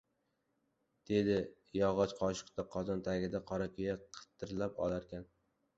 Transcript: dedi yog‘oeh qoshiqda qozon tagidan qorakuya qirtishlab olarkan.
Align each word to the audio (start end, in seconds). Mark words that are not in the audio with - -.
dedi 1.09 1.35
yog‘oeh 1.81 2.15
qoshiqda 2.23 2.67
qozon 2.77 3.07
tagidan 3.11 3.47
qorakuya 3.53 3.99
qirtishlab 4.19 4.85
olarkan. 4.89 5.33